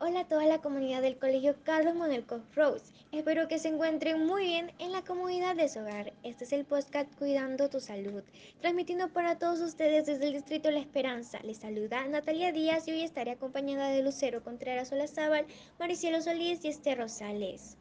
Hola 0.00 0.20
a 0.20 0.28
toda 0.28 0.46
la 0.46 0.60
comunidad 0.60 1.02
del 1.02 1.18
Colegio 1.18 1.56
Carlos 1.64 1.96
Manuel 1.96 2.24
Rose. 2.54 2.92
Espero 3.10 3.48
que 3.48 3.58
se 3.58 3.66
encuentren 3.66 4.24
muy 4.24 4.44
bien 4.44 4.70
en 4.78 4.92
la 4.92 5.02
comunidad 5.02 5.56
de 5.56 5.68
su 5.68 5.80
hogar. 5.80 6.12
Este 6.22 6.44
es 6.44 6.52
el 6.52 6.64
podcast 6.64 7.12
Cuidando 7.18 7.68
tu 7.68 7.80
Salud, 7.80 8.22
transmitiendo 8.60 9.08
para 9.08 9.40
todos 9.40 9.58
ustedes 9.60 10.06
desde 10.06 10.28
el 10.28 10.34
Distrito 10.34 10.70
La 10.70 10.78
Esperanza. 10.78 11.40
Les 11.42 11.56
saluda 11.56 12.06
Natalia 12.06 12.52
Díaz 12.52 12.86
y 12.86 12.92
hoy 12.92 13.02
estaré 13.02 13.32
acompañada 13.32 13.88
de 13.88 14.04
Lucero 14.04 14.44
Contreras 14.44 14.92
Olazábal, 14.92 15.46
Maricielo 15.80 16.22
Solís 16.22 16.64
y 16.64 16.68
Esther 16.68 16.98
Rosales. 16.98 17.76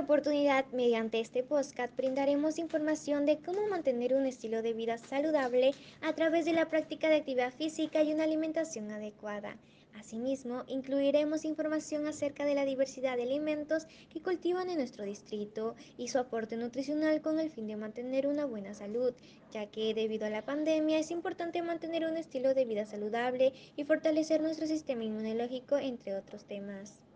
Oportunidad, 0.00 0.66
mediante 0.72 1.20
este 1.20 1.42
podcast, 1.42 1.96
brindaremos 1.96 2.58
información 2.58 3.26
de 3.26 3.38
cómo 3.38 3.66
mantener 3.66 4.14
un 4.14 4.26
estilo 4.26 4.62
de 4.62 4.72
vida 4.72 4.98
saludable 4.98 5.72
a 6.02 6.12
través 6.12 6.44
de 6.44 6.52
la 6.52 6.68
práctica 6.68 7.08
de 7.08 7.16
actividad 7.16 7.52
física 7.52 8.02
y 8.02 8.12
una 8.12 8.24
alimentación 8.24 8.90
adecuada. 8.90 9.56
Asimismo, 9.98 10.64
incluiremos 10.68 11.44
información 11.44 12.06
acerca 12.06 12.44
de 12.44 12.54
la 12.54 12.64
diversidad 12.64 13.16
de 13.16 13.24
alimentos 13.24 13.86
que 14.12 14.22
cultivan 14.22 14.70
en 14.70 14.78
nuestro 14.78 15.04
distrito 15.04 15.74
y 15.96 16.08
su 16.08 16.18
aporte 16.18 16.56
nutricional 16.56 17.20
con 17.20 17.40
el 17.40 17.50
fin 17.50 17.66
de 17.66 17.76
mantener 17.76 18.26
una 18.26 18.44
buena 18.44 18.74
salud, 18.74 19.12
ya 19.50 19.66
que 19.66 19.94
debido 19.94 20.26
a 20.26 20.30
la 20.30 20.44
pandemia 20.44 20.98
es 20.98 21.10
importante 21.10 21.62
mantener 21.62 22.04
un 22.04 22.16
estilo 22.16 22.54
de 22.54 22.64
vida 22.64 22.86
saludable 22.86 23.52
y 23.76 23.84
fortalecer 23.84 24.40
nuestro 24.40 24.66
sistema 24.66 25.04
inmunológico, 25.04 25.76
entre 25.78 26.14
otros 26.14 26.44
temas. 26.44 27.07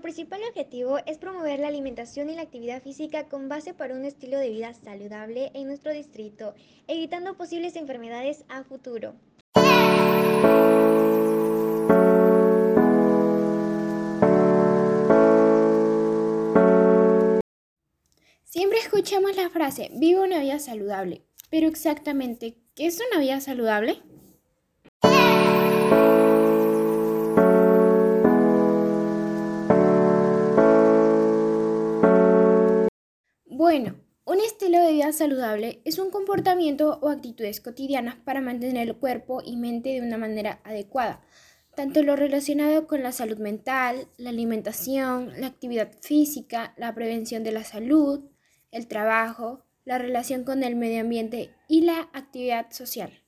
Principal 0.00 0.40
objetivo 0.48 0.98
es 1.06 1.18
promover 1.18 1.60
la 1.60 1.68
alimentación 1.68 2.30
y 2.30 2.34
la 2.34 2.42
actividad 2.42 2.82
física 2.82 3.28
con 3.28 3.48
base 3.48 3.74
para 3.74 3.94
un 3.94 4.04
estilo 4.04 4.38
de 4.38 4.50
vida 4.50 4.72
saludable 4.74 5.50
en 5.54 5.66
nuestro 5.66 5.92
distrito, 5.92 6.54
evitando 6.86 7.36
posibles 7.36 7.76
enfermedades 7.76 8.44
a 8.48 8.64
futuro. 8.64 9.14
Siempre 18.44 18.78
escuchamos 18.78 19.36
la 19.36 19.50
frase, 19.50 19.90
vive 19.94 20.20
una 20.20 20.38
vida 20.40 20.58
saludable, 20.58 21.22
pero 21.50 21.68
exactamente, 21.68 22.58
¿qué 22.74 22.86
es 22.86 23.00
una 23.10 23.20
vida 23.20 23.40
saludable? 23.40 24.02
Estilo 34.64 34.82
de 34.82 34.92
vida 34.92 35.12
saludable 35.12 35.82
es 35.84 35.98
un 35.98 36.10
comportamiento 36.10 36.98
o 37.02 37.10
actitudes 37.10 37.60
cotidianas 37.60 38.16
para 38.16 38.40
mantener 38.40 38.88
el 38.88 38.96
cuerpo 38.96 39.42
y 39.44 39.56
mente 39.56 39.90
de 39.90 40.00
una 40.00 40.16
manera 40.16 40.62
adecuada, 40.64 41.20
tanto 41.76 42.02
lo 42.02 42.16
relacionado 42.16 42.86
con 42.86 43.02
la 43.02 43.12
salud 43.12 43.36
mental, 43.36 44.08
la 44.16 44.30
alimentación, 44.30 45.38
la 45.38 45.48
actividad 45.48 45.92
física, 46.00 46.72
la 46.78 46.94
prevención 46.94 47.44
de 47.44 47.52
la 47.52 47.62
salud, 47.62 48.22
el 48.70 48.88
trabajo, 48.88 49.66
la 49.84 49.98
relación 49.98 50.44
con 50.44 50.64
el 50.64 50.76
medio 50.76 51.02
ambiente 51.02 51.50
y 51.68 51.82
la 51.82 52.08
actividad 52.14 52.70
social. 52.70 53.23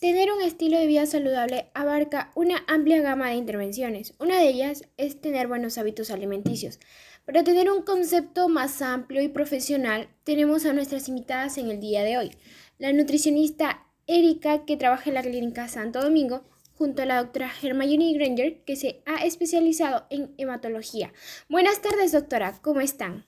Tener 0.00 0.30
un 0.30 0.42
estilo 0.42 0.78
de 0.78 0.86
vida 0.86 1.06
saludable 1.06 1.70
abarca 1.72 2.30
una 2.34 2.62
amplia 2.66 3.00
gama 3.00 3.30
de 3.30 3.36
intervenciones. 3.36 4.12
Una 4.18 4.38
de 4.38 4.48
ellas 4.48 4.84
es 4.98 5.22
tener 5.22 5.48
buenos 5.48 5.78
hábitos 5.78 6.10
alimenticios. 6.10 6.78
Para 7.24 7.42
tener 7.44 7.70
un 7.70 7.82
concepto 7.82 8.50
más 8.50 8.82
amplio 8.82 9.22
y 9.22 9.28
profesional, 9.28 10.10
tenemos 10.22 10.66
a 10.66 10.74
nuestras 10.74 11.08
invitadas 11.08 11.56
en 11.56 11.70
el 11.70 11.80
día 11.80 12.02
de 12.02 12.18
hoy. 12.18 12.36
La 12.76 12.92
nutricionista 12.92 13.86
Erika, 14.06 14.66
que 14.66 14.76
trabaja 14.76 15.08
en 15.08 15.14
la 15.14 15.22
clínica 15.22 15.66
Santo 15.66 16.02
Domingo, 16.02 16.44
junto 16.74 17.00
a 17.00 17.06
la 17.06 17.22
doctora 17.22 17.50
Hermione 17.62 18.12
Granger, 18.12 18.62
que 18.64 18.76
se 18.76 19.00
ha 19.06 19.24
especializado 19.24 20.06
en 20.10 20.34
hematología. 20.36 21.14
Buenas 21.48 21.80
tardes, 21.80 22.12
doctora, 22.12 22.58
¿cómo 22.60 22.82
están? 22.82 23.24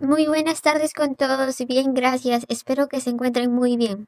Muy 0.00 0.26
buenas 0.26 0.60
tardes 0.60 0.92
con 0.92 1.16
todos, 1.16 1.56
bien, 1.66 1.94
gracias. 1.94 2.44
Espero 2.50 2.88
que 2.88 3.00
se 3.00 3.08
encuentren 3.08 3.50
muy 3.50 3.78
bien. 3.78 4.06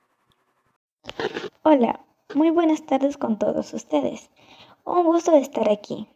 Hola, 1.65 2.05
muy 2.35 2.51
buenas 2.51 2.85
tardes 2.85 3.17
con 3.17 3.39
todos 3.39 3.73
ustedes. 3.73 4.31
Un 4.85 5.05
gusto 5.05 5.31
de 5.31 5.39
estar 5.39 5.71
aquí. 5.71 6.09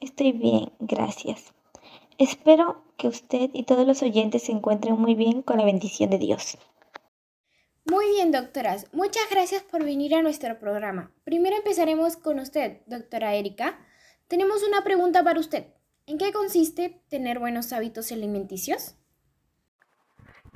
Estoy 0.00 0.32
bien, 0.32 0.72
gracias. 0.78 1.52
Espero 2.18 2.82
que 2.96 3.08
usted 3.08 3.50
y 3.52 3.64
todos 3.64 3.86
los 3.86 4.02
oyentes 4.02 4.44
se 4.44 4.52
encuentren 4.52 4.98
muy 4.98 5.14
bien 5.14 5.42
con 5.42 5.58
la 5.58 5.64
bendición 5.64 6.10
de 6.10 6.18
Dios. 6.18 6.56
Muy 7.84 8.08
bien, 8.08 8.32
doctoras. 8.32 8.86
Muchas 8.92 9.28
gracias 9.30 9.62
por 9.62 9.84
venir 9.84 10.14
a 10.14 10.22
nuestro 10.22 10.58
programa. 10.58 11.12
Primero 11.24 11.56
empezaremos 11.56 12.16
con 12.16 12.40
usted, 12.40 12.80
doctora 12.86 13.34
Erika. 13.34 13.78
Tenemos 14.28 14.62
una 14.66 14.82
pregunta 14.82 15.22
para 15.22 15.38
usted. 15.38 15.66
¿En 16.06 16.18
qué 16.18 16.32
consiste 16.32 17.02
tener 17.08 17.38
buenos 17.38 17.72
hábitos 17.72 18.10
alimenticios? 18.12 18.96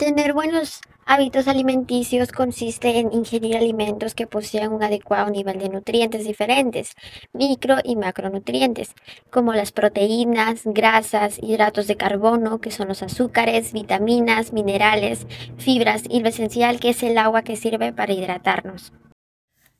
Tener 0.00 0.32
buenos 0.32 0.80
hábitos 1.04 1.46
alimenticios 1.46 2.32
consiste 2.32 3.00
en 3.00 3.12
ingerir 3.12 3.54
alimentos 3.54 4.14
que 4.14 4.26
posean 4.26 4.72
un 4.72 4.82
adecuado 4.82 5.30
nivel 5.30 5.58
de 5.58 5.68
nutrientes 5.68 6.24
diferentes, 6.24 6.94
micro 7.34 7.76
y 7.84 7.96
macronutrientes, 7.96 8.94
como 9.28 9.52
las 9.52 9.72
proteínas, 9.72 10.62
grasas, 10.64 11.38
hidratos 11.42 11.86
de 11.86 11.98
carbono, 11.98 12.62
que 12.62 12.70
son 12.70 12.88
los 12.88 13.02
azúcares, 13.02 13.74
vitaminas, 13.74 14.54
minerales, 14.54 15.26
fibras 15.58 16.04
y 16.08 16.20
lo 16.20 16.30
esencial 16.30 16.80
que 16.80 16.88
es 16.88 17.02
el 17.02 17.18
agua 17.18 17.42
que 17.42 17.56
sirve 17.56 17.92
para 17.92 18.14
hidratarnos. 18.14 18.94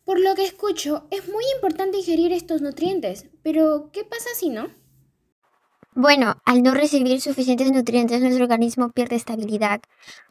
Por 0.04 0.20
lo 0.20 0.34
que 0.34 0.44
escucho, 0.44 1.06
es 1.10 1.31
muy 1.31 1.44
importante 1.54 1.97
ingerir 1.97 2.34
estos 2.34 2.60
nutrientes, 2.60 3.25
pero 3.42 3.88
¿qué 3.91 4.04
pasa 4.04 4.28
si 4.38 4.50
no? 4.50 4.69
Bueno, 5.97 6.37
al 6.45 6.62
no 6.62 6.73
recibir 6.73 7.21
suficientes 7.21 7.73
nutrientes, 7.73 8.21
nuestro 8.21 8.45
organismo 8.45 8.93
pierde 8.93 9.17
estabilidad, 9.17 9.81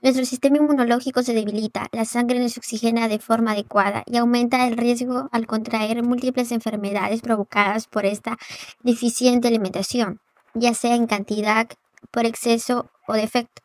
nuestro 0.01 0.23
sistema 0.23 0.55
inmunológico 0.55 1.21
se 1.21 1.33
debilita, 1.33 1.87
la 1.91 2.05
sangre 2.05 2.39
no 2.39 2.47
se 2.47 2.61
oxigena 2.61 3.09
de 3.09 3.19
forma 3.19 3.51
adecuada 3.51 4.03
y 4.05 4.15
aumenta 4.15 4.65
el 4.65 4.77
riesgo 4.77 5.27
al 5.33 5.47
contraer 5.47 6.01
múltiples 6.01 6.53
enfermedades 6.53 7.21
provocadas 7.21 7.87
por 7.87 8.05
esta 8.05 8.37
deficiente 8.83 9.49
alimentación, 9.49 10.21
ya 10.53 10.73
sea 10.73 10.95
en 10.95 11.07
cantidad, 11.07 11.67
por 12.09 12.25
exceso 12.25 12.89
o 13.05 13.13
defecto, 13.13 13.61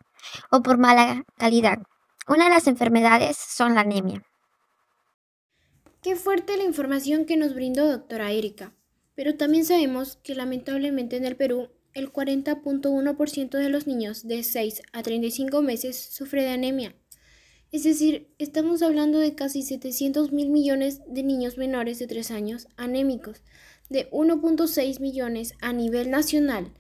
o 0.51 0.63
por 0.63 0.79
mala 0.79 1.23
calidad. 1.39 1.79
Una 2.27 2.45
de 2.45 2.51
las 2.51 2.67
enfermedades 2.67 3.37
son 3.37 3.77
la 3.77 3.83
anemia. 3.83 4.25
Qué 6.03 6.17
fuerte 6.17 6.57
la 6.57 6.65
información 6.65 7.25
que 7.25 7.37
nos 7.37 7.55
brindó 7.55 7.89
doctora 7.89 8.33
Erika. 8.33 8.73
Pero 9.15 9.37
también 9.37 9.65
sabemos 9.65 10.19
que 10.23 10.35
lamentablemente 10.35 11.17
en 11.17 11.25
el 11.25 11.37
Perú 11.37 11.71
el 11.95 12.13
40.1% 12.13 13.51
de 13.57 13.69
los 13.69 13.87
niños 13.87 14.27
de 14.27 14.43
6 14.43 14.83
a 14.93 15.03
35 15.03 15.63
meses 15.63 15.97
sufre 16.13 16.43
de 16.43 16.51
anemia. 16.51 16.95
Es 17.73 17.85
decir, 17.85 18.33
estamos 18.39 18.83
hablando 18.83 19.19
de 19.19 19.35
casi 19.35 19.63
700 19.63 20.33
mil 20.33 20.51
millones 20.51 21.01
de 21.09 21.23
niños 21.23 21.57
menores 21.57 21.99
de 21.99 22.07
3 22.07 22.31
años 22.31 22.69
anémicos, 22.77 23.43
de 23.91 24.11
1.6 24.11 25.01
millones 25.01 25.55
a 25.61 25.73
nivel 25.73 26.11
nacional, 26.11 26.73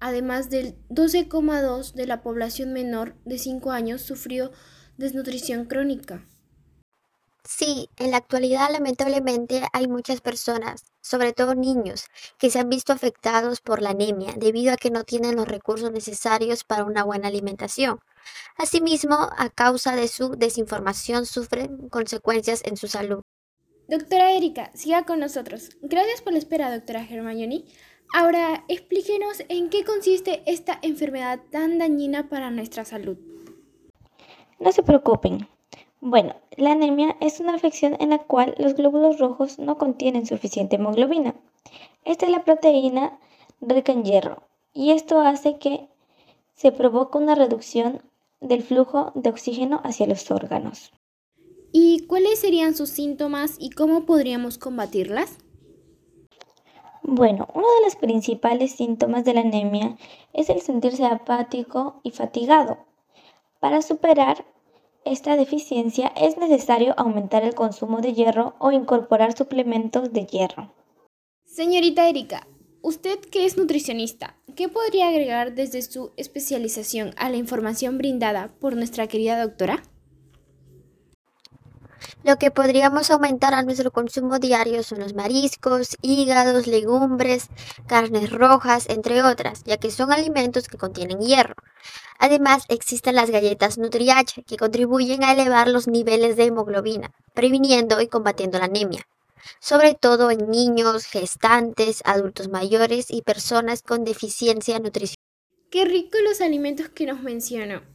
además 0.00 0.50
del 0.50 0.76
12,2 0.88 1.94
de 1.94 2.06
la 2.06 2.22
población 2.22 2.72
menor 2.72 3.16
de 3.24 3.38
5 3.38 3.70
años 3.70 4.02
sufrió 4.02 4.52
desnutrición 4.98 5.64
crónica. 5.64 6.26
Sí, 7.44 7.88
en 7.96 8.12
la 8.12 8.18
actualidad 8.18 8.70
lamentablemente 8.70 9.62
hay 9.72 9.88
muchas 9.88 10.20
personas, 10.20 10.84
sobre 11.00 11.32
todo 11.32 11.56
niños, 11.56 12.06
que 12.38 12.50
se 12.50 12.60
han 12.60 12.68
visto 12.68 12.92
afectados 12.92 13.60
por 13.60 13.82
la 13.82 13.90
anemia 13.90 14.34
debido 14.36 14.72
a 14.72 14.76
que 14.76 14.90
no 14.90 15.02
tienen 15.02 15.34
los 15.34 15.48
recursos 15.48 15.90
necesarios 15.90 16.62
para 16.62 16.84
una 16.84 17.02
buena 17.02 17.28
alimentación. 17.28 17.98
Asimismo, 18.56 19.16
a 19.36 19.50
causa 19.50 19.96
de 19.96 20.06
su 20.06 20.36
desinformación 20.36 21.26
sufren 21.26 21.88
consecuencias 21.88 22.62
en 22.64 22.76
su 22.76 22.86
salud. 22.86 23.22
Doctora 23.88 24.32
Erika, 24.32 24.70
siga 24.74 25.04
con 25.04 25.18
nosotros. 25.18 25.70
Gracias 25.82 26.22
por 26.22 26.32
la 26.32 26.38
espera, 26.38 26.72
doctora 26.72 27.02
Hermione. 27.02 27.64
Ahora, 28.14 28.64
explíquenos 28.68 29.42
en 29.48 29.68
qué 29.68 29.84
consiste 29.84 30.42
esta 30.46 30.78
enfermedad 30.82 31.40
tan 31.50 31.78
dañina 31.78 32.28
para 32.28 32.50
nuestra 32.50 32.84
salud. 32.84 33.18
No 34.60 34.70
se 34.70 34.82
preocupen, 34.82 35.48
bueno, 36.04 36.34
la 36.56 36.72
anemia 36.72 37.16
es 37.20 37.38
una 37.38 37.54
afección 37.54 37.96
en 38.00 38.10
la 38.10 38.18
cual 38.18 38.56
los 38.58 38.74
glóbulos 38.74 39.20
rojos 39.20 39.60
no 39.60 39.78
contienen 39.78 40.26
suficiente 40.26 40.74
hemoglobina. 40.74 41.36
Esta 42.04 42.26
es 42.26 42.32
la 42.32 42.42
proteína 42.42 43.20
rica 43.60 43.92
en 43.92 44.02
hierro 44.02 44.42
y 44.74 44.90
esto 44.90 45.20
hace 45.20 45.60
que 45.60 45.88
se 46.56 46.72
provoque 46.72 47.18
una 47.18 47.36
reducción 47.36 48.02
del 48.40 48.64
flujo 48.64 49.12
de 49.14 49.30
oxígeno 49.30 49.80
hacia 49.84 50.08
los 50.08 50.28
órganos. 50.32 50.90
¿Y 51.70 52.04
cuáles 52.08 52.40
serían 52.40 52.74
sus 52.74 52.90
síntomas 52.90 53.54
y 53.60 53.70
cómo 53.70 54.04
podríamos 54.04 54.58
combatirlas? 54.58 55.38
Bueno, 57.04 57.46
uno 57.54 57.68
de 57.78 57.84
los 57.84 57.94
principales 57.94 58.72
síntomas 58.72 59.24
de 59.24 59.34
la 59.34 59.42
anemia 59.42 59.96
es 60.32 60.50
el 60.50 60.62
sentirse 60.62 61.06
apático 61.06 62.00
y 62.02 62.10
fatigado. 62.10 62.78
Para 63.60 63.82
superar 63.82 64.44
esta 65.04 65.36
deficiencia 65.36 66.12
es 66.16 66.36
necesario 66.38 66.94
aumentar 66.96 67.42
el 67.42 67.54
consumo 67.54 68.00
de 68.00 68.14
hierro 68.14 68.54
o 68.58 68.70
incorporar 68.72 69.36
suplementos 69.36 70.12
de 70.12 70.26
hierro. 70.26 70.74
Señorita 71.44 72.08
Erika, 72.08 72.46
usted 72.82 73.18
que 73.18 73.44
es 73.44 73.56
nutricionista, 73.56 74.36
¿qué 74.56 74.68
podría 74.68 75.08
agregar 75.08 75.54
desde 75.54 75.82
su 75.82 76.12
especialización 76.16 77.14
a 77.16 77.28
la 77.30 77.36
información 77.36 77.98
brindada 77.98 78.54
por 78.60 78.76
nuestra 78.76 79.06
querida 79.06 79.40
doctora? 79.40 79.82
Lo 82.24 82.36
que 82.36 82.50
podríamos 82.50 83.10
aumentar 83.10 83.54
a 83.54 83.62
nuestro 83.62 83.90
consumo 83.90 84.38
diario 84.38 84.82
son 84.82 85.00
los 85.00 85.14
mariscos, 85.14 85.96
hígados, 86.02 86.66
legumbres, 86.66 87.48
carnes 87.86 88.30
rojas, 88.30 88.88
entre 88.88 89.22
otras, 89.22 89.64
ya 89.64 89.76
que 89.76 89.90
son 89.90 90.12
alimentos 90.12 90.68
que 90.68 90.78
contienen 90.78 91.20
hierro. 91.20 91.54
Además, 92.18 92.64
existen 92.68 93.16
las 93.16 93.30
galletas 93.30 93.78
NutriH, 93.78 94.44
que 94.44 94.56
contribuyen 94.56 95.24
a 95.24 95.32
elevar 95.32 95.68
los 95.68 95.88
niveles 95.88 96.36
de 96.36 96.44
hemoglobina, 96.44 97.10
previniendo 97.34 98.00
y 98.00 98.06
combatiendo 98.06 98.58
la 98.58 98.66
anemia, 98.66 99.02
sobre 99.58 99.94
todo 99.94 100.30
en 100.30 100.48
niños, 100.48 101.04
gestantes, 101.06 102.02
adultos 102.04 102.48
mayores 102.48 103.10
y 103.10 103.22
personas 103.22 103.82
con 103.82 104.04
deficiencia 104.04 104.78
nutricional. 104.78 105.16
Qué 105.70 105.84
rico 105.84 106.18
los 106.22 106.40
alimentos 106.40 106.90
que 106.90 107.06
nos 107.06 107.22
mencionó. 107.22 107.91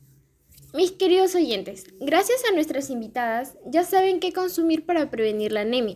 Mis 0.74 0.92
queridos 0.92 1.34
oyentes, 1.34 1.86
gracias 2.02 2.44
a 2.44 2.54
nuestras 2.54 2.90
invitadas 2.90 3.58
ya 3.66 3.86
saben 3.86 4.20
qué 4.20 4.34
consumir 4.34 4.86
para 4.86 5.10
prevenir 5.10 5.54
la 5.54 5.62
anemia, 5.62 5.96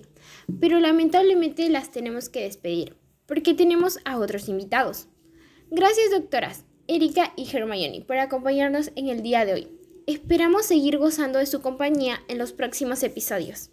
pero 0.62 0.80
lamentablemente 0.80 1.70
las 1.70 1.92
tenemos 1.92 2.30
que 2.30 2.44
despedir, 2.44 2.96
porque 3.26 3.54
tenemos 3.54 4.00
a 4.06 4.18
otros 4.18 4.48
invitados. 4.48 5.10
Gracias 5.72 6.12
doctoras 6.12 6.64
Erika 6.88 7.34
y 7.36 7.54
Hermione 7.54 8.02
por 8.08 8.18
acompañarnos 8.18 8.92
en 8.96 9.10
el 9.10 9.22
día 9.22 9.44
de 9.44 9.54
hoy. 9.54 9.68
Esperamos 10.08 10.68
seguir 10.68 10.98
gozando 10.98 11.40
de 11.40 11.48
su 11.48 11.62
compañía 11.62 12.22
en 12.30 12.38
los 12.38 12.54
próximos 12.54 13.04
episodios. 13.04 13.72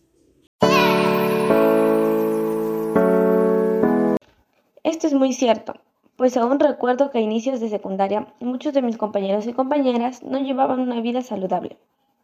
Esto 4.82 5.06
es 5.06 5.12
muy 5.12 5.32
cierto 5.32 5.74
pues 6.18 6.36
aún 6.36 6.58
recuerdo 6.58 7.12
que 7.12 7.18
a 7.18 7.20
inicios 7.20 7.60
de 7.60 7.68
secundaria 7.68 8.26
muchos 8.40 8.74
de 8.74 8.82
mis 8.82 8.98
compañeros 8.98 9.46
y 9.46 9.52
compañeras 9.52 10.24
no 10.24 10.40
llevaban 10.40 10.80
una 10.80 11.00
vida 11.00 11.22
saludable 11.22 11.78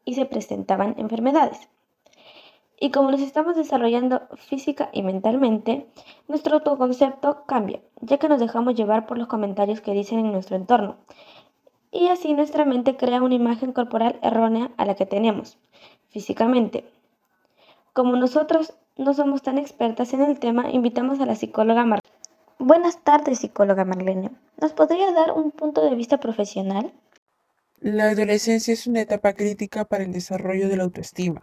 y 0.05 0.15
se 0.15 0.27
presentaban 0.27 0.97
enfermedades. 0.99 1.69
Y 2.81 2.91
como 2.91 3.13
nos 3.13 3.21
estamos 3.21 3.55
desarrollando 3.55 4.23
física 4.35 4.91
y 4.93 5.05
mentalmente, 5.05 5.87
nuestro 6.27 6.57
autoconcepto 6.57 7.45
cambia, 7.47 7.79
ya 8.01 8.19
que 8.19 8.29
nos 8.29 8.41
dejamos 8.41 8.75
llevar 8.75 9.07
por 9.07 9.17
los 9.17 9.29
comentarios 9.29 9.81
que 9.81 9.93
dicen 9.93 10.19
en 10.19 10.33
nuestro 10.33 10.57
entorno. 10.57 10.97
Y 11.93 12.09
así 12.09 12.35
nuestra 12.35 12.65
mente 12.65 12.97
crea 12.97 13.23
una 13.23 13.37
imagen 13.37 13.73
corporal 13.73 14.19
errónea 14.23 14.73
a 14.77 14.87
la 14.87 14.97
que 14.97 15.07
tenemos, 15.07 15.57
físicamente. 16.09 16.85
Como 17.93 18.17
nosotros 18.17 18.75
no 18.97 19.15
somos 19.15 19.43
tan 19.43 19.57
expertas 19.57 20.13
en 20.15 20.23
el 20.23 20.41
tema, 20.41 20.73
invitamos 20.73 21.21
a 21.21 21.27
la 21.27 21.37
psicóloga 21.37 21.85
Mar 21.85 22.01
Buenas 22.67 23.05
tardes, 23.05 23.41
psicóloga 23.41 23.85
Marlene. 23.85 24.31
¿Nos 24.59 24.73
podría 24.73 25.13
dar 25.13 25.33
un 25.33 25.51
punto 25.51 25.85
de 25.85 25.95
vista 25.95 26.19
profesional? 26.19 26.95
La 27.79 28.05
adolescencia 28.05 28.73
es 28.73 28.87
una 28.87 29.03
etapa 29.03 29.35
crítica 29.35 29.85
para 29.85 30.03
el 30.03 30.13
desarrollo 30.13 30.71
de 30.71 30.79
la 30.79 30.85
autoestima. 30.85 31.43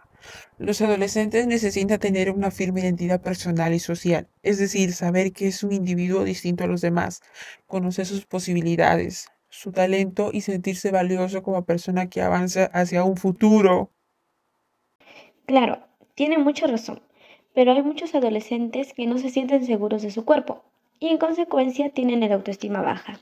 Los 0.58 0.80
adolescentes 0.80 1.46
necesitan 1.46 2.00
tener 2.00 2.28
una 2.28 2.50
firme 2.50 2.80
identidad 2.80 3.22
personal 3.22 3.72
y 3.72 3.78
social, 3.78 4.26
es 4.42 4.58
decir, 4.58 4.94
saber 4.94 5.32
que 5.32 5.46
es 5.46 5.62
un 5.62 5.70
individuo 5.70 6.24
distinto 6.24 6.64
a 6.64 6.66
los 6.66 6.80
demás, 6.80 7.20
conocer 7.68 8.04
sus 8.04 8.26
posibilidades, 8.26 9.28
su 9.48 9.70
talento 9.70 10.30
y 10.32 10.40
sentirse 10.40 10.90
valioso 10.90 11.44
como 11.44 11.64
persona 11.64 12.08
que 12.10 12.20
avanza 12.20 12.64
hacia 12.72 13.04
un 13.04 13.16
futuro. 13.16 13.92
Claro, 15.46 15.86
tiene 16.16 16.38
mucha 16.38 16.66
razón, 16.66 17.00
pero 17.54 17.70
hay 17.70 17.82
muchos 17.84 18.12
adolescentes 18.16 18.92
que 18.92 19.06
no 19.06 19.18
se 19.18 19.30
sienten 19.30 19.64
seguros 19.64 20.02
de 20.02 20.10
su 20.10 20.24
cuerpo 20.24 20.64
y 21.02 21.08
en 21.08 21.18
consecuencia 21.18 21.90
tienen 21.92 22.22
el 22.22 22.32
autoestima 22.32 22.80
baja. 22.80 23.18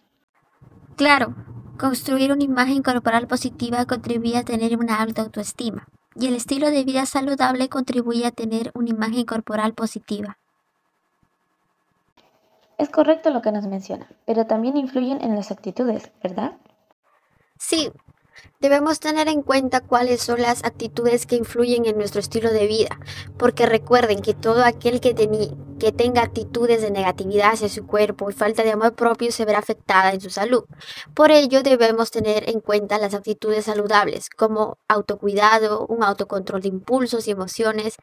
Claro, 0.96 1.34
construir 1.78 2.30
una 2.30 2.44
imagen 2.44 2.82
corporal 2.82 3.26
positiva 3.26 3.86
contribuye 3.86 4.36
a 4.36 4.44
tener 4.44 4.76
una 4.76 5.00
alta 5.00 5.22
autoestima 5.22 5.88
y 6.14 6.26
el 6.26 6.34
estilo 6.34 6.70
de 6.70 6.84
vida 6.84 7.06
saludable 7.06 7.70
contribuye 7.70 8.26
a 8.26 8.32
tener 8.32 8.70
una 8.74 8.90
imagen 8.90 9.24
corporal 9.24 9.72
positiva. 9.72 10.36
Es 12.76 12.90
correcto 12.90 13.30
lo 13.30 13.40
que 13.40 13.52
nos 13.52 13.66
menciona, 13.66 14.08
pero 14.26 14.46
también 14.46 14.76
influyen 14.76 15.22
en 15.22 15.34
las 15.34 15.50
actitudes, 15.50 16.12
¿verdad? 16.22 16.58
Sí, 17.58 17.90
Debemos 18.60 19.00
tener 19.00 19.28
en 19.28 19.42
cuenta 19.42 19.80
cuáles 19.80 20.20
son 20.22 20.42
las 20.42 20.64
actitudes 20.64 21.26
que 21.26 21.36
influyen 21.36 21.86
en 21.86 21.96
nuestro 21.96 22.20
estilo 22.20 22.50
de 22.50 22.66
vida, 22.66 22.98
porque 23.38 23.66
recuerden 23.66 24.20
que 24.20 24.34
todo 24.34 24.64
aquel 24.64 25.00
que, 25.00 25.14
que 25.80 25.92
tenga 25.92 26.22
actitudes 26.22 26.82
de 26.82 26.90
negatividad 26.90 27.54
hacia 27.54 27.68
su 27.68 27.86
cuerpo 27.86 28.30
y 28.30 28.34
falta 28.34 28.62
de 28.62 28.72
amor 28.72 28.94
propio 28.94 29.32
se 29.32 29.46
verá 29.46 29.58
afectada 29.58 30.12
en 30.12 30.20
su 30.20 30.28
salud. 30.30 30.64
Por 31.14 31.30
ello 31.32 31.62
debemos 31.62 32.10
tener 32.10 32.48
en 32.50 32.60
cuenta 32.60 32.98
las 32.98 33.14
actitudes 33.14 33.64
saludables, 33.64 34.28
como 34.28 34.76
autocuidado, 34.88 35.86
un 35.86 36.04
autocontrol 36.04 36.60
de 36.60 36.68
impulsos 36.68 37.26
y 37.26 37.30
emociones, 37.30 37.96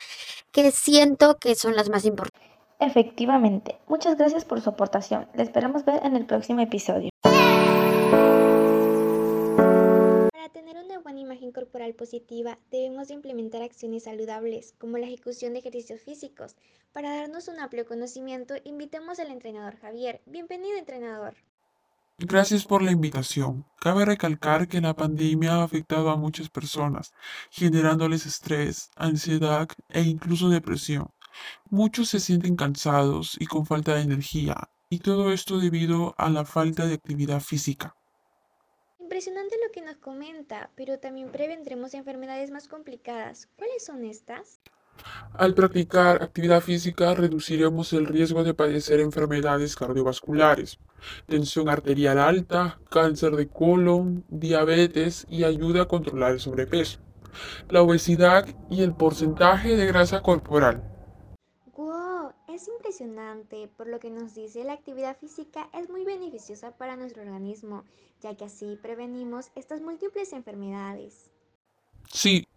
que 0.51 0.71
siento 0.71 1.37
que 1.37 1.55
son 1.55 1.75
las 1.75 1.89
más 1.89 2.03
importantes. 2.05 2.49
Efectivamente, 2.79 3.77
muchas 3.87 4.17
gracias 4.17 4.43
por 4.43 4.59
su 4.61 4.69
aportación. 4.69 5.27
Le 5.35 5.43
esperamos 5.43 5.85
ver 5.85 6.03
en 6.03 6.15
el 6.15 6.25
próximo 6.25 6.61
episodio. 6.61 7.09
Tener 10.49 10.77
una 10.77 10.99
buena 10.99 11.19
imagen 11.19 11.51
corporal 11.51 11.93
positiva, 11.93 12.57
debemos 12.71 13.09
implementar 13.11 13.61
acciones 13.61 14.03
saludables, 14.03 14.73
como 14.77 14.97
la 14.97 15.05
ejecución 15.05 15.53
de 15.53 15.59
ejercicios 15.59 16.01
físicos. 16.01 16.55
Para 16.93 17.15
darnos 17.15 17.47
un 17.47 17.59
amplio 17.59 17.85
conocimiento, 17.85 18.55
invitamos 18.63 19.19
al 19.19 19.31
entrenador 19.31 19.77
Javier. 19.77 20.21
Bienvenido, 20.25 20.77
entrenador. 20.77 21.35
Gracias 22.19 22.65
por 22.65 22.81
la 22.81 22.91
invitación. 22.91 23.65
Cabe 23.79 24.03
recalcar 24.03 24.67
que 24.67 24.81
la 24.81 24.95
pandemia 24.95 25.55
ha 25.55 25.63
afectado 25.63 26.09
a 26.09 26.15
muchas 26.15 26.49
personas, 26.49 27.13
generándoles 27.51 28.25
estrés, 28.25 28.89
ansiedad 28.95 29.67
e 29.89 30.01
incluso 30.01 30.49
depresión. 30.49 31.11
Muchos 31.69 32.09
se 32.09 32.19
sienten 32.19 32.55
cansados 32.55 33.37
y 33.39 33.45
con 33.45 33.65
falta 33.67 33.93
de 33.93 34.01
energía, 34.01 34.69
y 34.89 34.99
todo 34.99 35.31
esto 35.31 35.59
debido 35.59 36.15
a 36.17 36.29
la 36.29 36.45
falta 36.45 36.87
de 36.87 36.95
actividad 36.95 37.41
física. 37.41 37.95
Impresionante 39.07 39.55
lo 39.65 39.71
que 39.71 39.81
nos 39.81 39.95
comenta, 39.95 40.69
pero 40.75 40.99
también 40.99 41.29
prevendremos 41.29 41.93
enfermedades 41.93 42.51
más 42.51 42.67
complicadas. 42.67 43.47
¿Cuáles 43.55 43.85
son 43.85 44.03
estas? 44.03 44.59
Al 45.31 45.53
practicar 45.53 46.21
actividad 46.21 46.59
física 46.59 47.15
reduciremos 47.15 47.93
el 47.93 48.05
riesgo 48.05 48.43
de 48.43 48.53
padecer 48.53 48.99
enfermedades 48.99 49.77
cardiovasculares, 49.77 50.79
tensión 51.25 51.69
arterial 51.69 52.19
alta, 52.19 52.81
cáncer 52.89 53.37
de 53.37 53.47
colon, 53.47 54.25
diabetes 54.27 55.25
y 55.29 55.45
ayuda 55.45 55.83
a 55.83 55.87
controlar 55.87 56.33
el 56.33 56.41
sobrepeso, 56.41 56.99
la 57.69 57.83
obesidad 57.83 58.45
y 58.69 58.83
el 58.83 58.93
porcentaje 58.93 59.77
de 59.77 59.85
grasa 59.85 60.21
corporal. 60.21 60.96
Es 62.57 62.67
impresionante, 62.67 63.69
por 63.77 63.85
lo 63.85 63.99
que 63.99 64.09
nos 64.09 64.33
dice 64.33 64.63
la 64.63 64.73
actividad 64.73 65.15
física 65.15 65.69
es 65.75 65.91
muy 65.91 66.03
beneficiosa 66.05 66.75
para 66.75 66.95
nuestro 66.95 67.21
organismo, 67.21 67.83
ya 68.19 68.35
que 68.35 68.45
así 68.45 68.79
prevenimos 68.81 69.51
estas 69.53 69.79
múltiples 69.79 70.33
enfermedades. 70.33 71.29
Sí, 72.11 72.47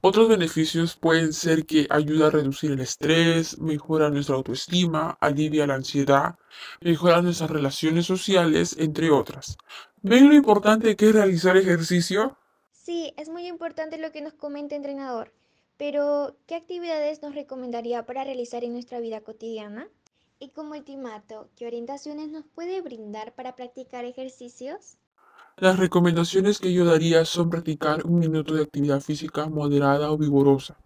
otros 0.00 0.30
beneficios 0.30 0.96
pueden 0.96 1.34
ser 1.34 1.66
que 1.66 1.86
ayuda 1.90 2.28
a 2.28 2.30
reducir 2.30 2.70
el 2.70 2.80
estrés, 2.80 3.58
mejora 3.58 4.08
nuestra 4.08 4.36
autoestima, 4.36 5.18
alivia 5.20 5.66
la 5.66 5.74
ansiedad, 5.74 6.36
mejora 6.80 7.20
nuestras 7.20 7.50
relaciones 7.50 8.06
sociales, 8.06 8.74
entre 8.78 9.10
otras. 9.10 9.58
¿Ven 10.00 10.30
lo 10.30 10.34
importante 10.34 10.96
que 10.96 11.10
es 11.10 11.14
realizar 11.14 11.58
ejercicio? 11.58 12.38
Sí, 12.72 13.12
es 13.18 13.28
muy 13.28 13.46
importante 13.48 13.98
lo 13.98 14.12
que 14.12 14.22
nos 14.22 14.32
comenta 14.32 14.76
el 14.76 14.78
entrenador. 14.78 15.30
Pero, 15.76 16.36
¿qué 16.46 16.54
actividades 16.54 17.22
nos 17.22 17.34
recomendaría 17.34 18.06
para 18.06 18.24
realizar 18.24 18.64
en 18.64 18.72
nuestra 18.72 19.00
vida 19.00 19.20
cotidiana? 19.20 19.88
Y 20.38 20.50
como 20.50 20.72
ultimato, 20.72 21.48
¿qué 21.56 21.66
orientaciones 21.66 22.28
nos 22.28 22.44
puede 22.44 22.80
brindar 22.80 23.34
para 23.34 23.54
practicar 23.54 24.04
ejercicios? 24.04 24.98
Las 25.56 25.78
recomendaciones 25.78 26.58
que 26.58 26.72
yo 26.72 26.84
daría 26.84 27.24
son 27.24 27.50
practicar 27.50 28.06
un 28.06 28.18
minuto 28.18 28.54
de 28.54 28.62
actividad 28.62 29.00
física 29.00 29.46
moderada 29.46 30.10
o 30.10 30.16
vigorosa, 30.16 30.78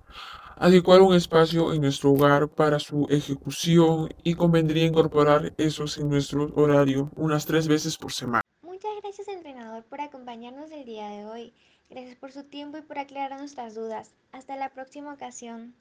adecuar 0.57 1.00
un 1.02 1.14
espacio 1.14 1.73
en 1.73 1.83
nuestro 1.83 2.11
hogar 2.11 2.49
para 2.49 2.78
su 2.78 3.07
ejecución 3.09 4.09
y 4.25 4.35
convendría 4.35 4.85
incorporar 4.85 5.55
esos 5.57 5.99
en 5.99 6.09
nuestro 6.09 6.52
horario 6.57 7.11
unas 7.14 7.47
tres 7.47 7.69
veces 7.69 7.97
por 7.97 8.12
semana. 8.12 8.43
Muchas 8.62 8.90
gracias 9.00 9.28
entrenador 9.28 9.85
por 9.85 10.00
acompañarnos 10.00 10.71
el 10.71 10.85
día 10.85 11.09
de 11.09 11.26
hoy. 11.26 11.55
Gracias 11.88 12.16
por 12.16 12.33
su 12.33 12.43
tiempo 12.45 12.78
y 12.78 12.83
por 12.83 12.99
aclarar 12.99 13.38
nuestras 13.38 13.75
dudas. 13.75 14.11
Hasta 14.33 14.57
la 14.57 14.71
próxima 14.71 15.12
ocasión. 15.12 15.75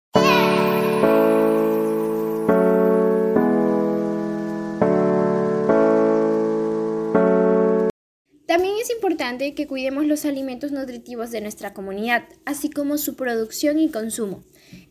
También 8.45 8.75
es 8.79 8.91
importante 8.91 9.55
que 9.55 9.65
cuidemos 9.67 10.05
los 10.05 10.25
alimentos 10.25 10.71
nutritivos 10.71 11.31
de 11.31 11.41
nuestra 11.41 11.74
comunidad, 11.74 12.24
así 12.45 12.69
como 12.69 12.97
su 12.97 13.15
producción 13.15 13.79
y 13.79 13.89
consumo. 13.89 14.43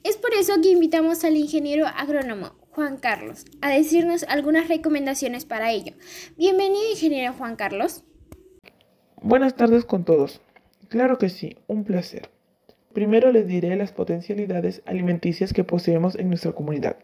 Es 0.02 0.16
por 0.16 0.34
eso 0.34 0.54
que 0.60 0.70
invitamos 0.70 1.24
al 1.24 1.36
ingeniero 1.36 1.86
agrónomo 1.86 2.56
Juan 2.70 2.96
Carlos 2.96 3.44
a 3.62 3.70
decirnos 3.70 4.24
algunas 4.24 4.66
recomendaciones 4.66 5.44
para 5.44 5.70
ello. 5.70 5.94
Bienvenido, 6.36 6.90
ingeniero 6.90 7.32
Juan 7.34 7.54
Carlos. 7.54 8.02
Buenas 9.22 9.54
tardes 9.54 9.84
con 9.84 10.04
todos. 10.04 10.40
Claro 10.88 11.18
que 11.18 11.28
sí, 11.28 11.56
un 11.66 11.84
placer. 11.84 12.30
Primero 12.92 13.32
les 13.32 13.46
diré 13.46 13.74
las 13.76 13.92
potencialidades 13.92 14.82
alimenticias 14.86 15.52
que 15.52 15.64
poseemos 15.64 16.14
en 16.16 16.28
nuestra 16.28 16.52
comunidad, 16.52 16.96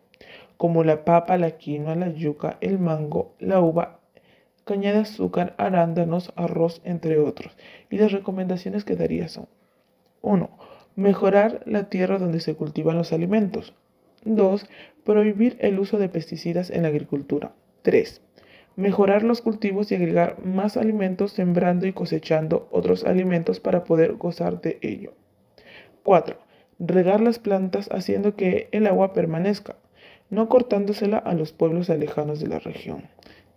como 0.57 0.85
la 0.85 1.05
papa, 1.05 1.37
la 1.37 1.53
quinoa, 1.53 1.97
la 1.97 2.13
yuca, 2.13 2.59
el 2.61 2.79
mango, 2.79 3.35
la 3.39 3.61
uva 3.61 4.01
caña 4.65 4.93
de 4.93 5.01
azúcar, 5.01 5.55
arándanos, 5.59 6.33
arroz, 6.37 6.81
entre 6.85 7.19
otros. 7.19 7.57
Y 7.91 7.99
las 7.99 8.13
recomendaciones 8.13 8.85
que 8.85 8.95
daría 8.95 9.29
son 9.29 9.49
1. 10.23 10.49
Mejorar 10.95 11.63
la 11.67 11.89
tierra 11.89 12.19
donde 12.19 12.39
se 12.39 12.55
cultivan 12.55 12.97
los 12.97 13.13
alimentos. 13.13 13.75
2. 14.25 14.69
Prohibir 15.03 15.57
el 15.61 15.81
uso 15.81 15.99
de 15.99 16.09
pesticidas 16.09 16.71
en 16.71 16.83
la 16.83 16.89
agricultura. 16.89 17.53
3. 17.83 18.23
Mejorar 18.77 19.23
los 19.23 19.43
cultivos 19.43 19.91
y 19.91 19.97
agregar 19.97 20.45
más 20.45 20.77
alimentos 20.77 21.33
sembrando 21.33 21.87
y 21.87 21.93
cosechando 21.93 22.69
otros 22.71 23.05
alimentos 23.05 23.61
para 23.61 23.85
poder 23.85 24.15
gozar 24.15 24.61
de 24.61 24.79
ello. 24.81 25.13
4. 26.03 26.37
Regar 26.79 27.21
las 27.21 27.39
plantas 27.39 27.89
haciendo 27.93 28.37
que 28.37 28.69
el 28.73 28.87
agua 28.87 29.13
permanezca, 29.13 29.77
no 30.31 30.49
cortándosela 30.49 31.19
a 31.19 31.35
los 31.35 31.53
pueblos 31.53 31.89
lejanos 31.89 32.41
de 32.41 32.49
la 32.49 32.59
región. 32.59 33.09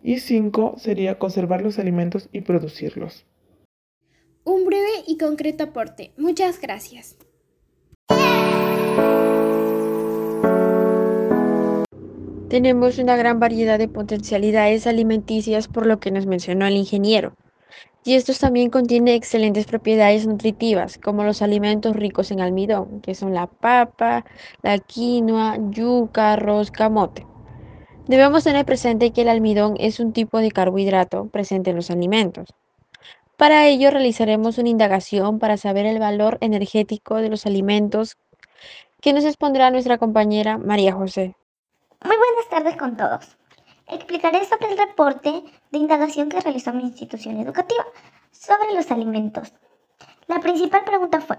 Y 0.01 0.19
cinco 0.19 0.75
sería 0.77 1.17
conservar 1.17 1.61
los 1.61 1.79
alimentos 1.79 2.27
y 2.33 2.41
producirlos. 2.41 3.25
Un 4.43 4.65
breve 4.65 4.89
y 5.07 5.17
concreto 5.17 5.63
aporte. 5.63 6.11
Muchas 6.17 6.59
gracias. 6.59 7.17
Tenemos 12.53 12.99
una 12.99 13.15
gran 13.15 13.39
variedad 13.39 13.79
de 13.79 13.87
potencialidades 13.87 14.85
alimenticias 14.85 15.67
por 15.67 15.87
lo 15.87 15.99
que 15.99 16.11
nos 16.11 16.27
mencionó 16.27 16.67
el 16.67 16.77
ingeniero. 16.77 17.33
Y 18.05 18.13
estos 18.13 18.37
también 18.37 18.69
contienen 18.69 19.15
excelentes 19.15 19.65
propiedades 19.65 20.27
nutritivas, 20.27 20.99
como 20.99 21.23
los 21.23 21.41
alimentos 21.41 21.95
ricos 21.95 22.29
en 22.29 22.41
almidón, 22.41 23.01
que 23.01 23.15
son 23.15 23.33
la 23.33 23.47
papa, 23.47 24.23
la 24.61 24.77
quinoa, 24.77 25.57
yuca, 25.71 26.33
arroz, 26.33 26.69
camote. 26.69 27.25
Debemos 28.05 28.43
tener 28.43 28.65
presente 28.65 29.09
que 29.09 29.21
el 29.21 29.29
almidón 29.29 29.73
es 29.79 29.99
un 29.99 30.13
tipo 30.13 30.37
de 30.37 30.51
carbohidrato 30.51 31.29
presente 31.29 31.71
en 31.71 31.77
los 31.77 31.89
alimentos. 31.89 32.53
Para 33.35 33.65
ello 33.65 33.89
realizaremos 33.89 34.59
una 34.59 34.69
indagación 34.69 35.39
para 35.39 35.57
saber 35.57 35.87
el 35.87 35.97
valor 35.97 36.37
energético 36.39 37.15
de 37.15 37.29
los 37.29 37.47
alimentos 37.47 38.15
que 39.01 39.11
nos 39.11 39.25
expondrá 39.25 39.71
nuestra 39.71 39.97
compañera 39.97 40.59
María 40.59 40.93
José. 40.93 41.35
Muy 42.03 42.17
buenas 42.17 42.49
tardes 42.49 42.75
con 42.75 42.97
todos. 42.97 43.37
Explicaré 43.87 44.43
sobre 44.43 44.71
el 44.71 44.77
reporte 44.77 45.43
de 45.71 45.77
indagación 45.77 46.27
que 46.27 46.41
realizó 46.41 46.73
mi 46.73 46.83
institución 46.83 47.37
educativa 47.37 47.85
sobre 48.31 48.73
los 48.73 48.91
alimentos. 48.91 49.53
La 50.27 50.41
principal 50.41 50.83
pregunta 50.83 51.21
fue, 51.21 51.37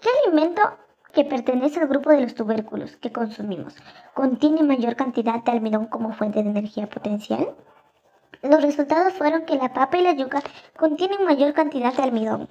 ¿qué 0.00 0.08
alimento 0.24 0.62
que 1.12 1.24
pertenece 1.24 1.80
al 1.80 1.88
grupo 1.88 2.10
de 2.10 2.20
los 2.20 2.34
tubérculos 2.36 2.96
que 2.96 3.10
consumimos, 3.10 3.74
contiene 4.14 4.62
mayor 4.62 4.94
cantidad 4.94 5.42
de 5.42 5.50
almidón 5.50 5.86
como 5.86 6.12
fuente 6.12 6.44
de 6.44 6.50
energía 6.50 6.88
potencial? 6.88 7.56
Los 8.42 8.62
resultados 8.62 9.14
fueron 9.14 9.44
que 9.46 9.56
la 9.56 9.72
papa 9.72 9.98
y 9.98 10.02
la 10.02 10.12
yuca 10.12 10.42
contienen 10.76 11.24
mayor 11.24 11.54
cantidad 11.54 11.92
de 11.92 12.02
almidón. 12.04 12.48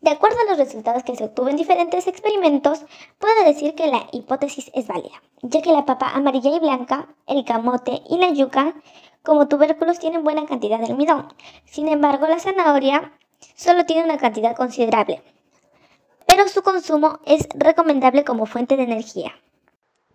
De 0.00 0.10
acuerdo 0.10 0.36
a 0.40 0.50
los 0.50 0.58
resultados 0.58 1.02
que 1.02 1.16
se 1.16 1.24
obtuvo 1.24 1.48
en 1.48 1.56
diferentes 1.56 2.06
experimentos, 2.06 2.84
puedo 3.18 3.44
decir 3.44 3.74
que 3.74 3.86
la 3.86 4.06
hipótesis 4.12 4.70
es 4.74 4.86
válida, 4.86 5.22
ya 5.42 5.62
que 5.62 5.72
la 5.72 5.86
papa 5.86 6.10
amarilla 6.14 6.54
y 6.54 6.60
blanca, 6.60 7.08
el 7.26 7.44
camote 7.44 8.02
y 8.08 8.18
la 8.18 8.30
yuca 8.30 8.74
como 9.22 9.48
tubérculos 9.48 9.98
tienen 9.98 10.22
buena 10.22 10.46
cantidad 10.46 10.78
de 10.78 10.86
almidón. 10.86 11.28
Sin 11.64 11.88
embargo, 11.88 12.26
la 12.28 12.38
zanahoria 12.38 13.12
solo 13.56 13.84
tiene 13.84 14.04
una 14.04 14.18
cantidad 14.18 14.54
considerable, 14.54 15.22
pero 16.26 16.46
su 16.48 16.62
consumo 16.62 17.18
es 17.24 17.48
recomendable 17.54 18.24
como 18.24 18.46
fuente 18.46 18.76
de 18.76 18.84
energía. 18.84 19.32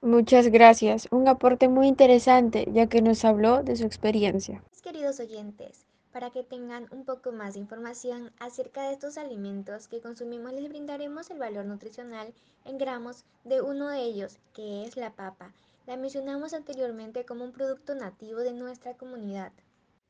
Muchas 0.01 0.47
gracias, 0.47 1.07
un 1.11 1.27
aporte 1.27 1.67
muy 1.67 1.87
interesante 1.87 2.67
ya 2.71 2.87
que 2.87 3.01
nos 3.01 3.25
habló 3.25 3.63
de 3.63 3.75
su 3.75 3.85
experiencia. 3.85 4.63
Queridos 4.81 5.19
oyentes, 5.19 5.85
para 6.11 6.31
que 6.31 6.43
tengan 6.43 6.87
un 6.91 7.05
poco 7.05 7.31
más 7.31 7.53
de 7.53 7.59
información 7.59 8.31
acerca 8.39 8.83
de 8.87 8.93
estos 8.93 9.17
alimentos 9.17 9.87
que 9.87 10.01
consumimos, 10.01 10.53
les 10.53 10.69
brindaremos 10.69 11.29
el 11.29 11.39
valor 11.39 11.65
nutricional 11.65 12.33
en 12.65 12.77
gramos 12.77 13.25
de 13.43 13.61
uno 13.61 13.87
de 13.89 14.01
ellos, 14.01 14.37
que 14.53 14.85
es 14.85 14.97
la 14.97 15.13
papa. 15.13 15.53
La 15.87 15.97
mencionamos 15.97 16.53
anteriormente 16.53 17.25
como 17.25 17.43
un 17.43 17.51
producto 17.51 17.95
nativo 17.95 18.39
de 18.39 18.53
nuestra 18.53 18.95
comunidad. 18.95 19.51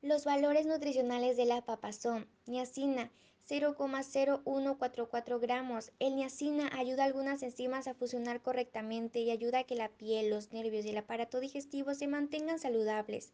Los 0.02 0.26
valores 0.26 0.66
nutricionales 0.66 1.38
de 1.38 1.46
la 1.46 1.62
papa 1.62 1.94
son 1.94 2.28
niacina, 2.46 3.12
0,0144 3.50 5.40
gramos. 5.40 5.92
El 6.00 6.16
niacina 6.16 6.70
ayuda 6.74 7.04
a 7.04 7.06
algunas 7.06 7.44
enzimas 7.44 7.88
a 7.88 7.94
fusionar 7.94 8.42
correctamente 8.42 9.20
y 9.20 9.30
ayuda 9.30 9.60
a 9.60 9.64
que 9.64 9.76
la 9.76 9.90
piel, 9.90 10.30
los 10.30 10.52
nervios 10.52 10.86
y 10.86 10.90
el 10.90 10.98
aparato 10.98 11.40
digestivo 11.40 11.94
se 11.94 12.08
mantengan 12.08 12.60
saludables. 12.60 13.32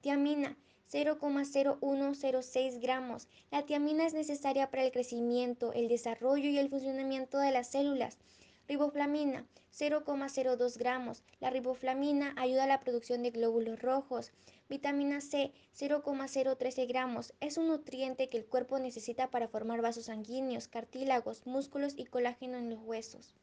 Tiamina, 0.00 0.56
0,0106 0.92 2.80
gramos. 2.80 3.28
La 3.50 3.64
tiamina 3.64 4.06
es 4.06 4.14
necesaria 4.14 4.70
para 4.70 4.84
el 4.84 4.92
crecimiento, 4.92 5.72
el 5.72 5.88
desarrollo 5.88 6.50
y 6.50 6.58
el 6.58 6.68
funcionamiento 6.68 7.38
de 7.38 7.52
las 7.52 7.68
células. 7.68 8.18
Riboflamina, 8.66 9.46
0,02 9.72 10.78
gramos. 10.78 11.22
La 11.40 11.50
riboflamina 11.50 12.34
ayuda 12.36 12.64
a 12.64 12.68
la 12.68 12.80
producción 12.80 13.22
de 13.22 13.30
glóbulos 13.30 13.80
rojos. 13.80 14.32
Vitamina 14.68 15.20
C, 15.20 15.52
0,013 15.72 16.86
gramos. 16.86 17.34
Es 17.40 17.56
un 17.56 17.68
nutriente 17.68 18.28
que 18.28 18.38
el 18.38 18.46
cuerpo 18.46 18.78
necesita 18.78 19.30
para 19.30 19.48
formar 19.48 19.82
vasos 19.82 20.06
sanguíneos, 20.06 20.68
cartílagos, 20.68 21.46
músculos 21.46 21.94
y 21.96 22.04
colágeno 22.04 22.58
en 22.58 22.70
los 22.70 22.80
huesos. 22.82 23.34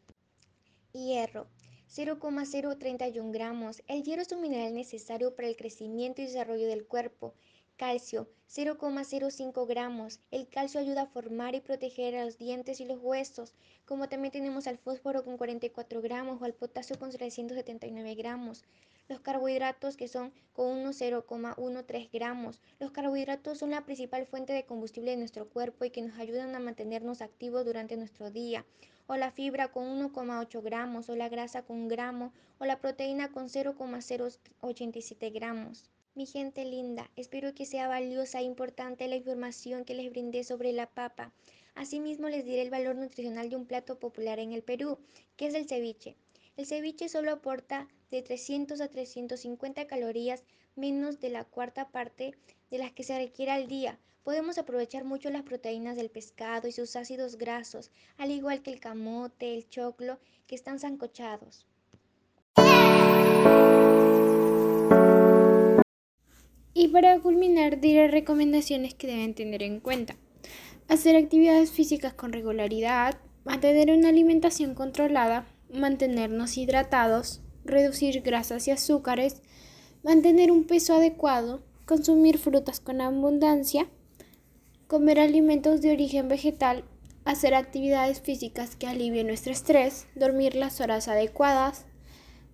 Hierro, 0.93 1.47
0,031 1.89 3.31
gramos. 3.31 3.81
El 3.87 4.03
hierro 4.03 4.21
es 4.21 4.31
un 4.31 4.41
mineral 4.41 4.73
necesario 4.73 5.35
para 5.35 5.47
el 5.47 5.55
crecimiento 5.55 6.21
y 6.21 6.25
desarrollo 6.25 6.67
del 6.67 6.85
cuerpo. 6.85 7.33
Calcio, 7.77 8.27
0,05 8.49 9.67
gramos. 9.67 10.19
El 10.31 10.47
calcio 10.47 10.79
ayuda 10.79 11.03
a 11.03 11.07
formar 11.07 11.55
y 11.55 11.61
proteger 11.61 12.15
a 12.15 12.25
los 12.25 12.37
dientes 12.37 12.81
y 12.81 12.85
los 12.85 12.99
huesos, 12.99 13.53
como 13.85 14.09
también 14.09 14.31
tenemos 14.31 14.67
al 14.67 14.77
fósforo 14.77 15.23
con 15.23 15.37
44 15.37 16.01
gramos 16.01 16.41
o 16.41 16.45
al 16.45 16.53
potasio 16.53 16.97
con 16.99 17.11
379 17.11 18.15
gramos. 18.15 18.63
Los 19.07 19.21
carbohidratos 19.21 19.95
que 19.95 20.07
son 20.07 20.33
con 20.53 20.67
unos 20.67 20.99
0,13 20.99 22.09
gramos. 22.11 22.59
Los 22.79 22.91
carbohidratos 22.91 23.59
son 23.59 23.69
la 23.69 23.85
principal 23.85 24.25
fuente 24.25 24.53
de 24.53 24.65
combustible 24.65 25.11
de 25.11 25.17
nuestro 25.17 25.47
cuerpo 25.47 25.85
y 25.85 25.91
que 25.91 26.01
nos 26.01 26.19
ayudan 26.19 26.53
a 26.55 26.59
mantenernos 26.59 27.21
activos 27.21 27.63
durante 27.63 27.95
nuestro 27.95 28.29
día. 28.31 28.65
O 29.07 29.15
la 29.15 29.31
fibra 29.31 29.71
con 29.71 29.85
1,8 29.85 30.61
gramos, 30.61 31.09
o 31.09 31.15
la 31.15 31.29
grasa 31.29 31.63
con 31.63 31.77
un 31.77 31.87
gramo, 31.87 32.33
o 32.59 32.65
la 32.65 32.79
proteína 32.79 33.31
con 33.31 33.49
0,087 33.49 35.29
gramos. 35.31 35.89
Mi 36.13 36.25
gente 36.25 36.65
linda, 36.65 37.09
espero 37.15 37.53
que 37.53 37.65
sea 37.65 37.87
valiosa 37.87 38.39
e 38.39 38.43
importante 38.43 39.07
la 39.07 39.15
información 39.15 39.85
que 39.85 39.93
les 39.93 40.09
brindé 40.09 40.43
sobre 40.43 40.73
la 40.73 40.87
papa. 40.87 41.31
Asimismo 41.75 42.27
les 42.27 42.43
diré 42.43 42.63
el 42.63 42.71
valor 42.71 42.95
nutricional 42.95 43.49
de 43.49 43.55
un 43.55 43.67
plato 43.67 43.99
popular 43.99 44.39
en 44.39 44.51
el 44.51 44.63
Perú, 44.63 44.97
que 45.35 45.45
es 45.45 45.53
el 45.53 45.67
ceviche. 45.67 46.15
El 46.55 46.65
ceviche 46.65 47.07
solo 47.07 47.31
aporta 47.31 47.87
de 48.09 48.23
300 48.23 48.81
a 48.81 48.87
350 48.87 49.85
calorías, 49.85 50.43
menos 50.75 51.19
de 51.19 51.29
la 51.29 51.43
cuarta 51.43 51.89
parte 51.89 52.33
de 52.71 52.77
las 52.79 52.91
que 52.93 53.03
se 53.03 53.17
requiere 53.17 53.51
al 53.51 53.67
día. 53.67 53.99
Podemos 54.27 54.57
aprovechar 54.57 55.05
mucho 55.05 55.29
las 55.29 55.43
proteínas 55.43 55.95
del 55.95 56.09
pescado 56.09 56.67
y 56.67 56.73
sus 56.73 56.97
ácidos 56.97 57.37
grasos, 57.37 57.91
al 58.17 58.29
igual 58.29 58.61
que 58.61 58.73
el 58.73 58.81
camote, 58.81 59.55
el 59.55 59.69
choclo, 59.69 60.19
que 60.47 60.55
están 60.55 60.81
zancochados. 60.81 61.65
Y 66.73 66.89
para 66.89 67.17
culminar, 67.21 67.79
diré 67.79 68.09
recomendaciones 68.09 68.95
que 68.95 69.07
deben 69.07 69.33
tener 69.33 69.63
en 69.63 69.79
cuenta. 69.79 70.17
Hacer 70.89 71.15
actividades 71.15 71.71
físicas 71.71 72.13
con 72.13 72.33
regularidad, 72.33 73.17
mantener 73.45 73.97
una 73.97 74.09
alimentación 74.09 74.75
controlada, 74.75 75.47
mantenernos 75.73 76.57
hidratados, 76.57 77.39
reducir 77.63 78.19
grasas 78.23 78.67
y 78.67 78.71
azúcares, 78.71 79.41
mantener 80.03 80.51
un 80.51 80.65
peso 80.65 80.95
adecuado, 80.95 81.63
consumir 81.85 82.37
frutas 82.37 82.81
con 82.81 82.99
abundancia, 82.99 83.87
comer 84.87 85.19
alimentos 85.19 85.81
de 85.81 85.91
origen 85.91 86.29
vegetal, 86.29 86.85
hacer 87.25 87.53
actividades 87.53 88.21
físicas 88.21 88.77
que 88.77 88.87
alivien 88.87 89.27
nuestro 89.27 89.51
estrés, 89.51 90.07
dormir 90.15 90.55
las 90.55 90.79
horas 90.79 91.09
adecuadas, 91.09 91.85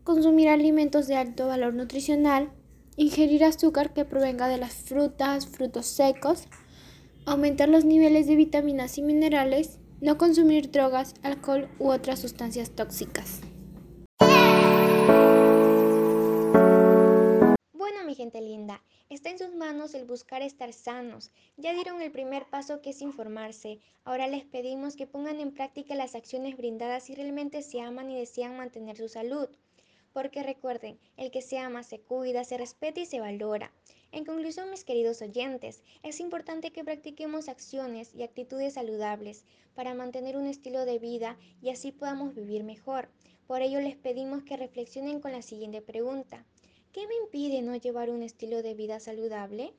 consumir 0.03 0.49
alimentos 0.49 1.05
de 1.05 1.15
alto 1.15 1.47
valor 1.47 1.75
nutricional, 1.75 2.51
ingerir 2.97 3.43
azúcar 3.43 3.93
que 3.93 4.03
provenga 4.03 4.47
de 4.47 4.57
las 4.57 4.73
frutas, 4.73 5.45
frutos 5.45 5.85
secos, 5.85 6.47
aumentar 7.27 7.69
los 7.69 7.85
niveles 7.85 8.25
de 8.25 8.35
vitaminas 8.35 8.97
y 8.97 9.03
minerales, 9.03 9.77
no 10.01 10.17
consumir 10.17 10.71
drogas, 10.71 11.13
alcohol 11.21 11.69
u 11.77 11.89
otras 11.89 12.19
sustancias 12.19 12.71
tóxicas. 12.71 13.41
Bueno, 17.73 18.03
mi 18.07 18.15
gente 18.15 18.41
linda, 18.41 18.81
está 19.13 19.29
en 19.29 19.37
sus 19.37 19.53
manos 19.53 19.93
el 19.93 20.05
buscar 20.05 20.41
estar 20.41 20.71
sanos. 20.73 21.31
Ya 21.57 21.73
dieron 21.73 22.01
el 22.01 22.11
primer 22.11 22.45
paso 22.45 22.81
que 22.81 22.91
es 22.91 23.01
informarse. 23.01 23.79
Ahora 24.03 24.27
les 24.27 24.45
pedimos 24.45 24.95
que 24.95 25.07
pongan 25.07 25.39
en 25.39 25.53
práctica 25.53 25.95
las 25.95 26.15
acciones 26.15 26.57
brindadas 26.57 27.03
si 27.03 27.15
realmente 27.15 27.61
se 27.61 27.81
aman 27.81 28.09
y 28.09 28.17
desean 28.17 28.57
mantener 28.57 28.97
su 28.97 29.09
salud. 29.09 29.49
Porque 30.13 30.43
recuerden, 30.43 30.99
el 31.17 31.31
que 31.31 31.41
se 31.41 31.57
ama 31.57 31.83
se 31.83 31.99
cuida, 31.99 32.43
se 32.43 32.57
respeta 32.57 33.01
y 33.01 33.05
se 33.05 33.19
valora. 33.19 33.73
En 34.11 34.25
conclusión, 34.25 34.69
mis 34.69 34.83
queridos 34.83 35.21
oyentes, 35.23 35.81
es 36.03 36.19
importante 36.19 36.71
que 36.71 36.83
practiquemos 36.83 37.49
acciones 37.49 38.13
y 38.13 38.21
actitudes 38.21 38.75
saludables 38.75 39.43
para 39.73 39.95
mantener 39.95 40.37
un 40.37 40.45
estilo 40.45 40.85
de 40.85 40.99
vida 40.99 41.37
y 41.61 41.71
así 41.71 41.91
podamos 41.91 42.35
vivir 42.35 42.63
mejor. 42.63 43.09
Por 43.47 43.61
ello 43.61 43.81
les 43.81 43.95
pedimos 43.95 44.43
que 44.43 44.55
reflexionen 44.55 45.19
con 45.19 45.31
la 45.31 45.41
siguiente 45.41 45.81
pregunta. 45.81 46.45
¿Qué 46.93 47.07
me 47.07 47.15
impide 47.15 47.63
no 47.63 47.75
llevar 47.75 48.11
un 48.11 48.21
estilo 48.21 48.61
de 48.61 48.75
vida 48.75 48.99
saludable? 48.99 49.73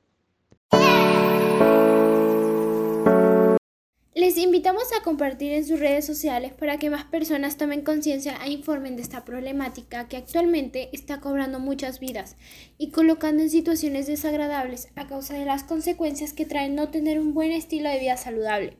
Les 4.13 4.37
invitamos 4.37 4.91
a 4.91 5.01
compartir 5.01 5.53
en 5.53 5.65
sus 5.65 5.79
redes 5.79 6.05
sociales 6.05 6.51
para 6.51 6.77
que 6.77 6.89
más 6.89 7.05
personas 7.05 7.55
tomen 7.55 7.83
conciencia 7.85 8.35
e 8.43 8.51
informen 8.51 8.97
de 8.97 9.01
esta 9.01 9.23
problemática 9.23 10.09
que 10.09 10.17
actualmente 10.17 10.89
está 10.91 11.21
cobrando 11.21 11.61
muchas 11.61 12.01
vidas 12.01 12.35
y 12.77 12.91
colocando 12.91 13.43
en 13.43 13.49
situaciones 13.49 14.07
desagradables 14.07 14.89
a 14.97 15.07
causa 15.07 15.35
de 15.35 15.45
las 15.45 15.63
consecuencias 15.63 16.33
que 16.33 16.45
trae 16.45 16.69
no 16.69 16.89
tener 16.89 17.21
un 17.21 17.33
buen 17.33 17.53
estilo 17.53 17.89
de 17.89 17.99
vida 17.99 18.17
saludable. 18.17 18.75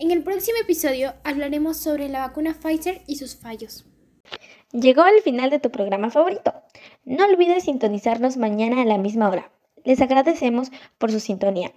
En 0.00 0.10
el 0.10 0.24
próximo 0.24 0.58
episodio 0.60 1.14
hablaremos 1.22 1.76
sobre 1.76 2.08
la 2.08 2.26
vacuna 2.26 2.58
Pfizer 2.60 3.02
y 3.06 3.18
sus 3.18 3.36
fallos. 3.36 3.84
Llegó 4.72 5.02
al 5.02 5.20
final 5.22 5.50
de 5.50 5.60
tu 5.60 5.70
programa 5.70 6.10
favorito. 6.10 6.52
No 7.08 7.24
olvides 7.24 7.64
sintonizarnos 7.64 8.36
mañana 8.36 8.82
a 8.82 8.84
la 8.84 8.98
misma 8.98 9.30
hora. 9.30 9.50
Les 9.82 10.02
agradecemos 10.02 10.70
por 10.98 11.10
su 11.10 11.20
sintonía. 11.20 11.72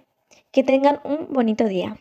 Que 0.50 0.62
tengan 0.62 1.00
un 1.04 1.32
bonito 1.32 1.64
día. 1.64 1.96